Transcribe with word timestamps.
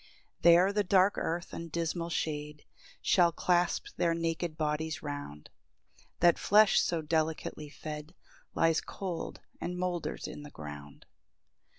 3 0.41 0.41
There 0.51 0.73
the 0.73 0.83
dark 0.83 1.13
earth 1.19 1.53
and 1.53 1.71
dismal 1.71 2.09
shade 2.09 2.65
Shall 3.03 3.31
clasp 3.31 3.85
their 3.97 4.15
naked 4.15 4.57
bodies 4.57 5.03
round; 5.03 5.51
That 6.21 6.39
flesh, 6.39 6.79
so 6.81 7.03
delicately 7.03 7.69
fed, 7.69 8.15
Lies 8.55 8.81
cold, 8.81 9.41
and 9.59 9.77
moulders 9.77 10.27
in 10.27 10.41
the 10.41 10.49
ground. 10.49 11.05